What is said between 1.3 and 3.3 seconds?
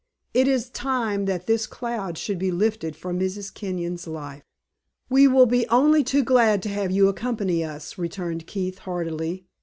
this cloud should be lifted from